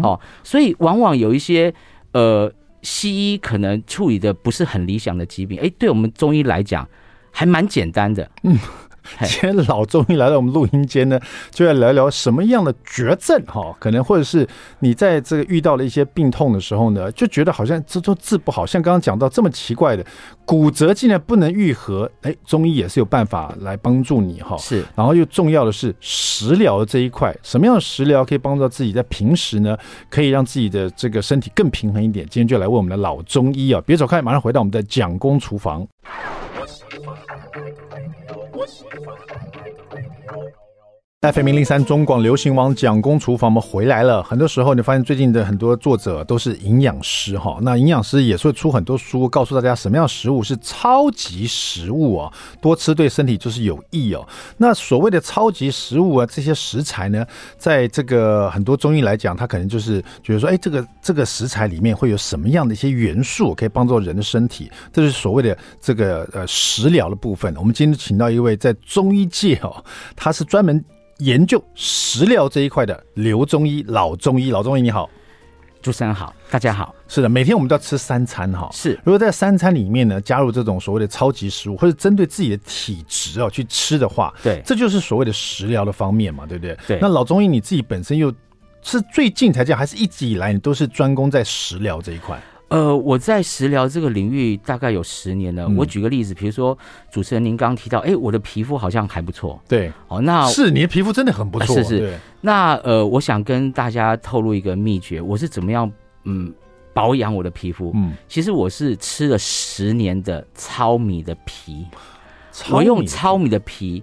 [0.02, 1.72] 哦，所以往往有一些
[2.12, 2.52] 呃。
[2.80, 6.88] 西医可能处理的不是很理想的疾病，哎，对我们中医来讲
[7.32, 8.56] 还蛮简单的，嗯，
[9.20, 11.18] 今天老中医来到我们录音间呢，
[11.50, 14.46] 就要聊聊什么样的绝症哈，可能或者是
[14.80, 20.04] 你在这个遇到了一些病痛的时候呢，就觉得好像这都治不好，像刚刚讲到这么奇怪的
[20.44, 24.56] 骨折竟然不能愈合，哎，中医也是有办法来帮助你哈。
[24.58, 29.76] 是，然后又重要的是食疗这一块，什么样的食疗可以帮助到自己在平时呢，
[30.10, 32.26] 可以让自己的这个身体更平衡一点？
[32.28, 35.86] 今天就来问我们的老中医啊，别走开，马上回到我们的蒋公厨房。
[38.58, 39.57] 我喜欢。
[41.20, 44.22] FM 零零三中广流行网蒋公厨房，我们回来了。
[44.22, 54.24] 很多时候，你发现最近的很多作者都是营养师哈，那营养师也是会出很多书，告诉大家什么样食物是超级食物啊，多吃对身体就是有益哦。
[54.58, 57.26] 那所谓的超级食物啊，这些食材呢，
[57.56, 67.52] 在这个很多中医来讲，它可能就是觉得说，哎，这个这个食材里面会有什么样的一些元素可以帮助人的身体，这是所谓的这个呃食疗的部分。
[67.56, 70.80] 我们今天请到一位在中医界哦，他是专门。
[71.18, 75.10] 研究食疗这一块的刘中医，老中医，老中医你好，
[75.82, 76.94] 主持人好，大家好。
[77.08, 78.68] 是的，每天我们都要吃三餐哈。
[78.72, 86.78] 是，如果在三餐里面呢，加入这种所谓的超级食物，或者针对自己的体质哦去吃的话，对，这就是所谓的食疗的方面嘛，对不对？
[86.86, 86.98] 对。
[87.00, 88.32] 那老中医你自己本身又
[88.82, 92.40] 是最近才这样，还是一直以来你都是专攻在食疗这一块？
[92.68, 95.64] 呃，我在食疗这个领域大概有十年了。
[95.64, 96.76] 嗯、我举个例子，比如说
[97.10, 99.58] 主持人您刚刚提到，哎，我的皮肤好像还不错。
[99.66, 101.76] 对，哦，那是你的皮肤真的很不错。
[101.76, 102.18] 呃、是是。
[102.40, 105.90] 那呃，我想跟大家透露一个秘诀，我是怎么样
[106.24, 106.52] 嗯
[106.92, 107.90] 保养我的皮肤？
[107.94, 111.86] 嗯，其实我是吃了十年的糙米的皮，
[112.52, 114.02] 糙我用糙米的皮，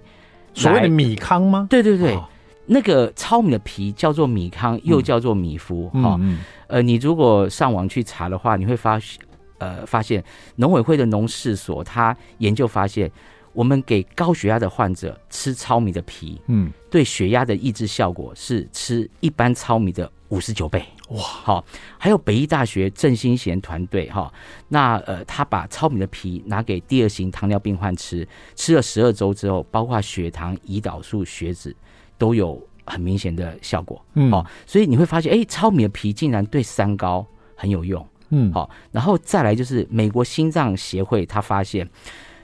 [0.54, 1.66] 所谓的米糠吗？
[1.70, 2.14] 对对对。
[2.14, 2.24] 哦
[2.68, 9.20] 那个糙米的皮叫做米糠，又叫做米麸，哈、嗯，呃，你如果上网去查的话，你会发现，
[9.58, 10.22] 呃，发现
[10.56, 13.10] 农委会的农事所他研究发现，
[13.52, 21.64] 我们给高血压的患者吃糙米的皮，嗯，对血压的抑制效果是吃一般糙米的五十九倍，哇，好，
[21.96, 24.32] 还有北医大学郑新贤团队，哈，
[24.68, 31.74] 那呃，他把糙米的皮拿给第二型糖尿病患吃，吃了十二周之后，包括血糖、胰岛素、血脂。
[32.18, 41.88] 都有很明显的效果，嗯，好，所以你会发现，哎，糙米的皮竟然对三高很有用，嗯，好，然后再来就是美国心脏协会，他发现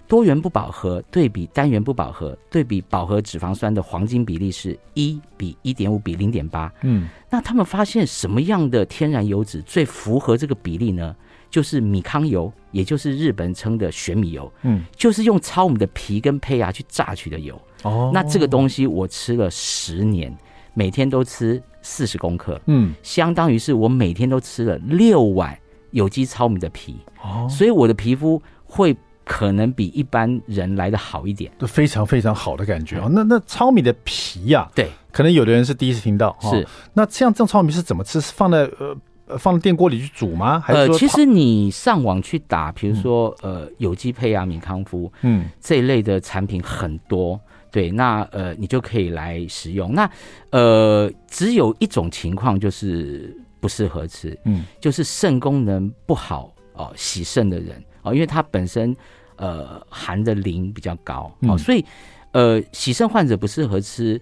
[0.06, 11.14] 多元不饱和对比单元不饱和对比饱和脂肪酸的黄金比例是一比一点五比零点八，嗯，那他们发现什么样的天然油脂最符合这个比例呢？
[11.50, 17.60] 就是米糠油，也就是日本称的玄米油，嗯，就是用糙米的皮跟胚芽去榨取的油。
[17.82, 20.36] 哦，那这个东西我吃了十年，
[20.74, 25.56] 每天都吃四十公克，嗯，相当于是我每天都吃了六碗
[25.90, 26.96] 有机糙米的皮。
[27.22, 33.08] 哦，所以我的皮肤会可能比一般人来的好一点，都非常非常好的感觉哦。
[33.12, 36.66] 那那糙米的皮呀，对，可能有的人是第一次听到，是。
[36.94, 38.20] 那像这种糙米是怎么吃？
[38.20, 38.96] 是放在呃？
[39.38, 40.60] 放电锅里去煮吗？
[40.60, 47.40] 还是说，呃，其实你上网去打，比如说，呃，有机胚芽米康夫，嗯，这一类的产品很多，
[47.72, 49.92] 对，那呃，你就可以来食用。
[49.92, 50.08] 那
[50.50, 58.94] 呃，只有一种情况就是不适合吃，嗯，就是肾功能不好哦，洗肾的人哦，因为它本身
[59.36, 61.84] 呃含的磷比较高哦，所以
[62.32, 64.20] 呃，洗肾患者不适合吃，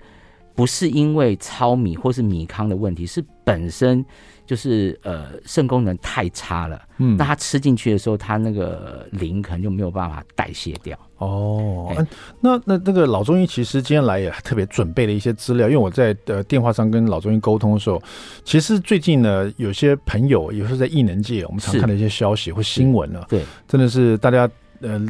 [0.55, 4.05] 不是因为糙米或是米糠的问题，是本身。
[4.47, 10.99] 就是呃肾功能太差了，嗯，那他吃进去的时候，他那个磷可能就没有办法代谢掉。
[11.19, 12.05] 哦，欸、
[12.41, 18.03] 那那那个老中医其实今天来也特别准备了一些资料，因为我在呃电话上跟老中医沟通的时候，
[18.45, 25.01] 其实最近呢，有些朋友也是在异能界，我们常看的一些消息或新闻呢，对，真的是大家呃。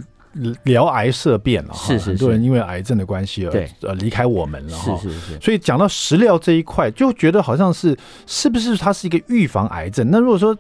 [0.63, 5.41] 聊癌色变了，是是，是，很多人因为癌症的关系而呃离开我们了，是是是。
[5.41, 10.09] 所以讲到食疗这一块，就觉得好像是是不是它是一个预防癌症？
[10.11, 10.57] 那如果说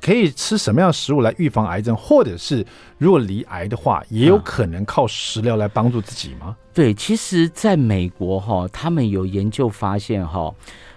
[0.00, 2.64] 可以吃什么样的食物来预防癌症，或者是
[2.98, 6.56] 如果罹癌的话，也有可能靠食疗来帮助自己吗？
[6.72, 10.52] 对，其实在美国哈，他们有研究发现哈。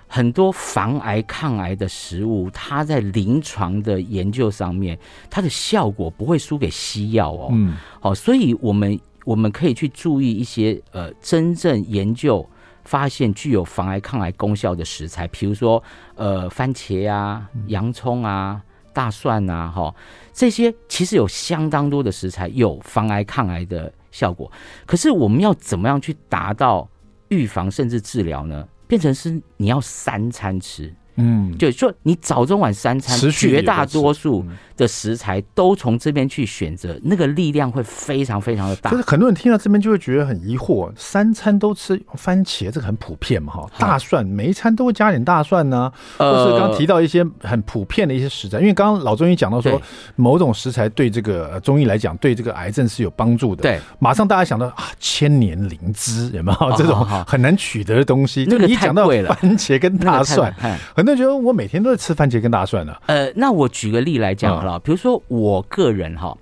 [0.08, 4.98] 很多防癌抗癌的食物，它在临床的研究上面，
[5.30, 7.50] 它的效果不会输给西药哦。
[7.52, 12.48] 嗯，好，所以我们我们可以去注意一些呃，真正研究
[12.86, 15.84] 发现具有防癌抗癌功效的食材，比如说
[16.16, 18.62] 呃，番茄啊、洋葱啊、
[18.94, 19.94] 大蒜啊，哈，
[20.32, 24.50] 这些其实有相当多的食材有防癌抗癌的效果。
[24.86, 26.90] 可是我们要怎么样去达到
[27.28, 28.66] 预防甚至治疗呢？
[28.88, 38.92] 变成是你要三餐吃，嗯，就说你早中晚三餐，绝大多数的食材都从这边去选择，那个力量会非常非常的大。
[38.92, 43.70] 就是很多人听到这边就会觉得很疑惑，三餐都吃番茄，这个很普遍嘛哈？
[43.78, 49.82] 大蒜每一餐都会加点大蒜呢、啊，或是刚刚提到一些很普遍的一些食材，因为刚刚老中医讲到说，
[50.16, 53.64] 某种食材对这个中医来讲，对这个癌症是有帮助的。
[53.64, 58.46] 对，马上大家想到啊，千年灵芝有没有这种很难取得的东西？
[58.48, 60.54] 那个一讲到番茄跟大蒜，
[60.96, 62.96] 很多人觉得我每天都在吃番茄跟大蒜呢。
[63.08, 66.38] 呃，那我举个例来讲好了，比如说我个人哈，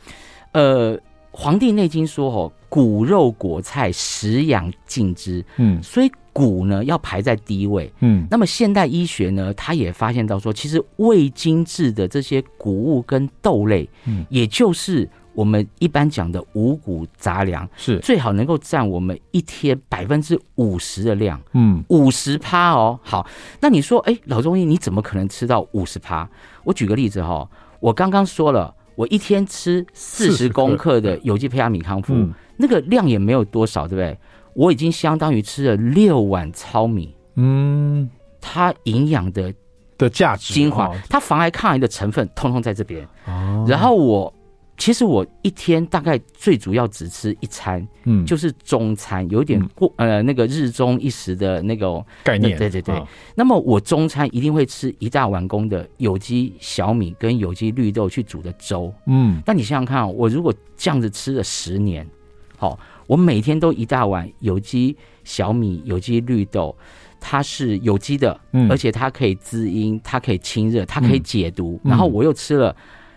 [0.52, 0.98] 呃，
[1.32, 15.08] 《黄帝内经》说哦，骨肉果菜食养尽之，嗯，所以骨呢要排在第一位，嗯，那么现代医学呢，他也发现到说，其实未精制的这些谷物跟豆类，嗯，也就是。
[15.36, 22.98] 我们一般讲的五谷杂粮是最好能够占我们一天百分之五十的量，嗯，五十趴哦。
[23.04, 23.28] 好，
[23.60, 26.28] 那你说，哎，老中医你怎么可能吃到五十趴？
[26.64, 27.50] 我举个例子哈、哦，
[27.82, 34.18] 我刚刚说了，我一天吃四十公克的有机胚芽米康复，嗯、那个量也没有多少，对不对？
[34.54, 39.54] 我已经相当于吃了六碗糙米，嗯，它营养的
[39.98, 44.34] 的价值精华，它防癌抗癌的成分通通在这边，哦，然后我。
[44.78, 53.02] 其实我一天大概最主要只吃一餐，嗯，就是中餐，有点过呃那个日中一时的那个概念，对对对。
[53.36, 59.42] 那么我中餐一定会吃一大碗公的有机小米跟有机绿豆去煮的粥，嗯。
[59.46, 62.06] 那你想想看，我如果这样子吃了十年，
[62.58, 66.76] 好，我每天都一大碗有机小米、有机绿豆，
[67.20, 72.76] 它是有机的，嗯，而且它可以滋阴，它可以清热，它可以解毒，然后我又吃了。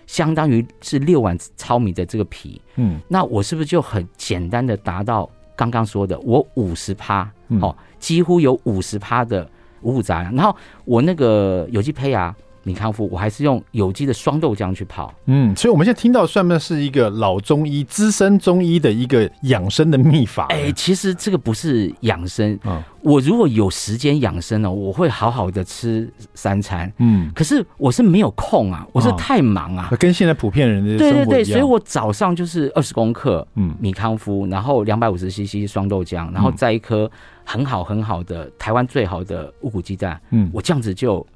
[0.08, 9.48] 相当于是六碗糙米的这个皮，嗯，那我是不是就很简单的达到刚刚说的我五十趴，哦，几乎有五十趴的
[9.82, 12.34] 五谷杂粮，然后我那个有机胚芽。
[12.68, 15.10] 米康夫，我还是用有机的双豆浆去泡。
[15.24, 20.48] 嗯，所以我们现在听到算不算是一个老中医、资深中医的一个养生的秘法？
[20.50, 22.58] 哎、欸，其实这个不是养生。
[22.64, 26.92] 嗯，我如果有时间养生呢，我会好好的吃三餐。
[26.98, 29.88] 嗯，可是我是没有空啊，我是太忙啊。
[29.98, 30.98] 跟现在普遍人的。
[30.98, 37.10] 对对对，所以我早上就是二十公克，嗯，米康夫，然后两百五十 CC 双豆浆，然后再一颗
[37.44, 40.20] 很好很好的台湾最好的乌骨鸡蛋。
[40.30, 41.26] 嗯，我这样子就。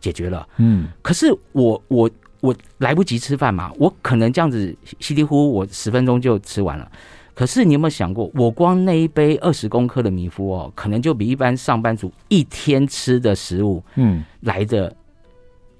[0.00, 6.90] 解决了，嗯，可是我我我来不及吃饭嘛，我可能这样子稀里糊涂，我十分钟就吃完了。
[7.34, 14.92] 可是你有没有想过，我光那一杯二十公克的米麸哦，可能就比一般上班族一天吃的食物，嗯，来的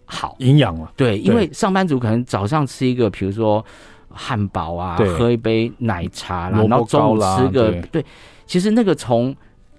[0.04, 0.92] 好营养了。
[0.96, 3.64] 对，因为上班族可能早上吃一个，比如说
[4.08, 8.06] 汉堡啊，喝一杯奶茶啦，然后中午吃个对，对，
[8.46, 9.34] 其实那个从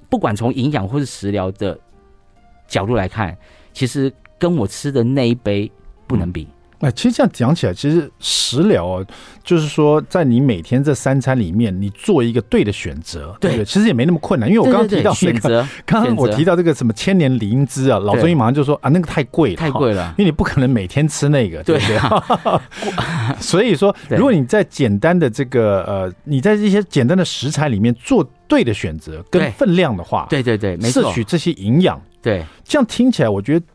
[0.10, 1.80] 不管从营养或是食疗的
[2.68, 3.38] 角度来看，
[3.74, 4.12] 其实。
[4.40, 5.72] 跟我吃的那一杯
[6.08, 6.48] 不能比。
[6.82, 9.06] 哎、嗯，其实这样讲起来，其实食疗啊，
[9.44, 14.48] 就是说，在你每天这三餐里面，你做一个对的选择，对，对，对，其实也没那么困难。
[14.48, 21.98] 因为我刚刚提到那个， 刚刚我提到这个什么千年灵芝啊，老中医马上就说啊，那个太贵了，太贵了，因为你不可能每天吃那个，对不对？
[22.00, 33.66] 对 所以说，如果你在简单的这个呃，你在这些简单的食材里面做对的选择跟分量的话，对对对，没错，摄取这些营养，对，这样听起来，我觉得。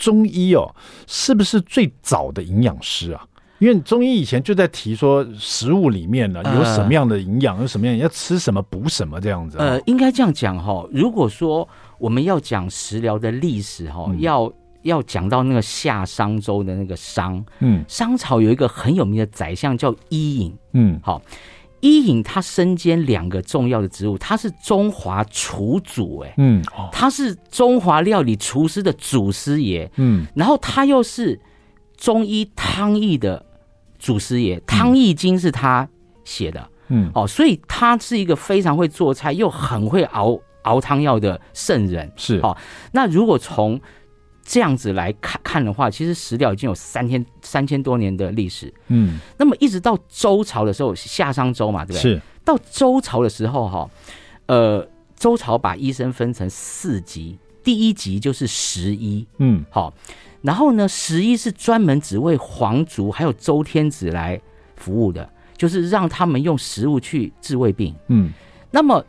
[0.00, 0.74] 中医哦，
[1.06, 3.24] 是不是最早的营养师啊？
[3.60, 9.58] 因为中医以前就在提说，食物里面呢有什么样的营养，有什么样要吃什么补什么这样子。
[9.58, 10.82] 呃，应该这样讲哈。
[10.90, 21.20] 如果说我们要讲食疗的历史哈，要要讲到那个夏商周的那个商，嗯，商朝有一个很有名的宰相叫伊尹，嗯，好。
[21.80, 26.62] 伊尹他身兼两个重要的职务，他是中华厨祖，哎，嗯，
[26.92, 31.40] 他是中华料理厨师的祖师爷，嗯，然后他又是
[31.96, 33.44] 中医汤医的
[33.98, 35.88] 祖师爷，汤易经是他
[36.24, 42.56] 写的，嗯，哦，所以他是一个非常会做菜又很会熬熬汤药的圣人，是，哦，
[42.92, 43.80] 那如果从
[44.50, 48.74] 这样子来看看的话，其实食疗已经有三千三千多年的历史。
[48.88, 52.02] 嗯，那么一直到周朝的时候，夏商周嘛，对不对？
[52.02, 52.22] 是。
[52.44, 53.88] 到周朝的时候，哈，
[54.46, 54.84] 呃，
[55.14, 59.24] 周朝把医生分成四级，第一级就是十一。
[59.38, 59.94] 嗯，好。
[60.42, 64.40] 然后呢，十一是专门只为皇族还有周天子来
[64.74, 67.94] 服务的，就是让他们用食物去治胃病。
[68.08, 68.32] 嗯，
[68.72, 69.04] 那么。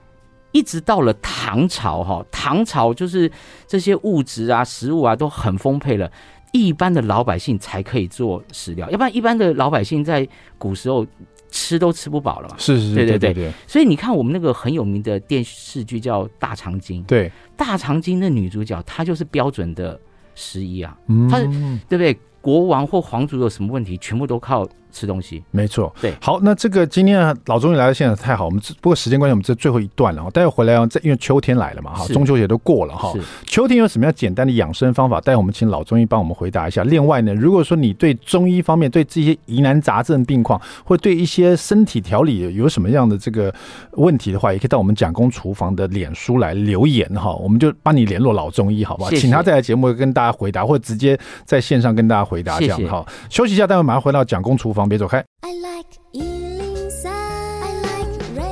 [0.52, 3.32] 一直到了唐朝，哈，唐朝就是
[3.68, 6.12] 这些物质啊、食物啊都很丰沛了，
[6.52, 11.06] 一般的老百姓才可以做食疗，要不然一般的老百姓在古时候
[11.50, 12.56] 吃都吃不饱了嘛。
[12.58, 13.52] 是是是，对对对对。
[13.68, 20.00] 所以你看，我们那个很有名的电视剧叫《大长今》，对，《大长今》的女主角她就是标准的
[20.36, 21.40] 食医啊，嗯，她
[21.88, 22.18] 对不对？
[22.42, 24.68] 国王或皇族有什么问题，全部都靠。
[24.92, 25.94] 吃东西，没错。
[26.02, 30.30] 对，好，那这个今天老中医来到现场太好，我们不过时间关系，我们这最后一段了哈。
[30.30, 33.14] 待会回来啊，因为秋天来了嘛哈，中秋节都过了哈。
[33.46, 35.20] 秋天有什么样简单的养生方法？
[35.22, 36.84] 待会我们请老中医帮我们回答一下。
[36.84, 43.54] 另外呢，如果说你对中医方面对这些疑难杂症病况，或对一些身体调理有什么样的这个
[43.92, 49.10] 问题的话，也可以到我们蒋公厨房的脸书来留言哈，我们就帮你联络老中医，好不好？
[49.10, 53.06] 谢谢，请他再来节目跟大家回答，或者直接在线上跟大家回答这样哈。
[53.30, 55.24] 休息一下，待会马上回到蒋公厨房，别走开。
[55.42, 58.52] I like 103, I like radio.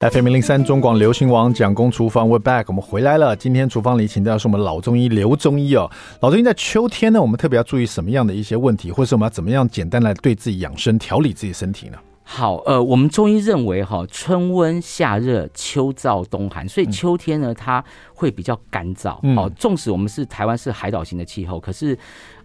[0.00, 3.34] FM 零零三中广流行王蒋公厨房，We're back，我们回来了。
[3.34, 5.90] 今天厨房里请到的是我们老中医刘中医哦。
[6.20, 11.96] 老中医在秋天呢，我们特别要注意什么样的一些问题，或是我们要怎么样简单来对自己养生、调理自己身体呢？
[12.22, 17.82] 好，呃，我们中医认为哈，春温夏热，秋燥冬寒，所以秋天呢，它
[18.14, 19.18] 会比较干燥。
[19.34, 21.98] 好，纵使我们是台湾是海岛型的气候，可是。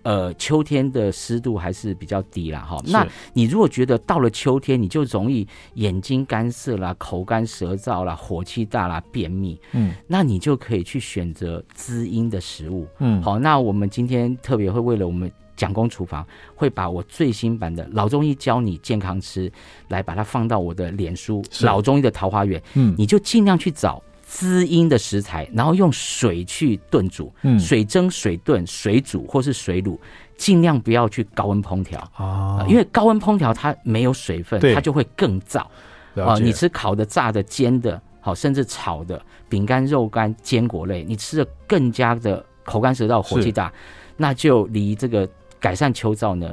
[0.04, 2.82] 呃，秋天的湿度还是比较低啦，哈。
[2.86, 13.38] 那你如果觉得到了秋天，你就容易眼睛干涩啦、口干舌燥啦、火气大啦、便秘，嗯，那你就可以去选择滋阴的食物，嗯，好。
[13.38, 16.26] 那我们今天特别会为了我们蒋公厨房，
[16.56, 19.52] 会把我最新版的老中医教你健康吃，
[19.90, 24.02] 来把它放到我的脸书“老中医的桃花源”，嗯，你就尽量去找。
[24.32, 29.98] 滋阴的食材，然后用水去炖煮，嗯，水蒸、水炖、水煮或是水卤，
[30.38, 32.00] 尽量不要去高温烹调。
[32.14, 35.66] 啊，因为高温烹调它没有水分，它就会更燥。
[36.14, 36.38] 啊。
[36.40, 39.20] 你吃烤的、炸的、煎的，好，甚至炒的
[39.50, 43.74] 饼干、肉干、坚果类，你吃的更加的口干舌燥、火气大，
[44.16, 45.28] 那就离这个
[45.60, 46.48] 改善秋燥呢，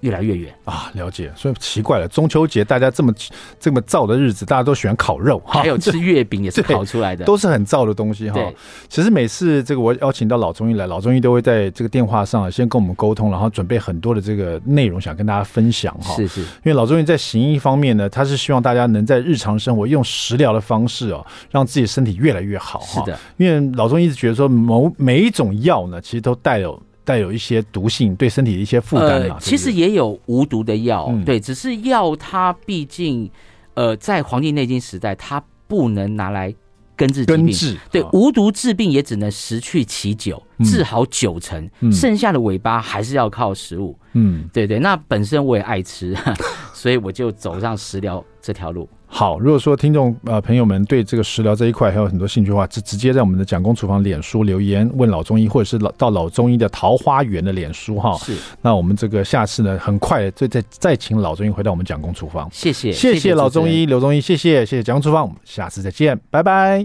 [0.00, 1.32] 越来越远啊，了解。
[1.34, 3.12] 所以奇怪了，中秋节大家这么
[3.58, 8.40] 这么燥的日子，大家都喜欢烤肉，还有吃月饼也是 烤出来的，都是很燥的东西哈。
[8.88, 16.14] 其实每次这个我邀请到老中医来，老中医都会在这个电话上先跟我们沟通，然后准备很多的这个内容，想跟大家分享哈。
[16.14, 23.04] 是是，因为老中医在行医方面呢，他是希望大家能在日常生活用食疗的方式哦，让自己身体越来越好哈。
[23.04, 26.80] 是的，因为老中医一直觉得说，某每一种药呢，其实都带有。
[27.06, 29.36] 带有一些毒性，对身体的一些负担、呃、对对？
[29.40, 33.30] 其实也有无毒的药，嗯、对，只是药它毕竟，
[33.74, 36.52] 呃，在《黄帝内经》时代，它不能拿来
[36.96, 37.46] 根治疾病。
[37.46, 43.96] 根治对，哦、无毒治病也只能十去其九，治好九成，嗯、剩下的尾巴还是要靠食物。
[44.14, 46.16] 嗯，对对，那本身我也爱吃，
[46.86, 48.88] 所以我就走上食疗这条路。
[49.08, 58.16] 好，如果说听众呃朋友们对这个食疗这一块还有很多兴趣的话，直直接在我们的蒋公厨房脸书留言问老中医，或者是老到老中医的桃花源的脸书哈。
[58.18, 62.48] 是，那我们这个下次呢，很快再再再请老中医回到我们蒋公厨房。
[62.52, 66.84] 谢谢，谢谢老中医刘中医，谢谢谢谢蒋公厨房，我们下次再见，拜拜。